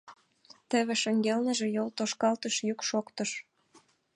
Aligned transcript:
Теве 0.69 0.93
шеҥгелныже 1.01 1.67
йолтошкалтыш 1.75 2.55
йӱк 2.67 2.79
шоктыш. 2.89 3.31